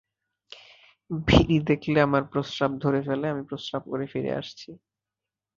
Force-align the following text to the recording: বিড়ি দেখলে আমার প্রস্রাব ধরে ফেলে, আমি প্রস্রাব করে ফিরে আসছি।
বিড়ি 1.11 1.57
দেখলে 1.69 1.97
আমার 2.01 2.23
প্রস্রাব 2.31 2.71
ধরে 2.83 2.99
ফেলে, 3.01 3.25
আমি 3.27 3.43
প্রস্রাব 3.49 3.83
করে 3.91 4.05
ফিরে 4.07 4.31
আসছি। 4.37 4.69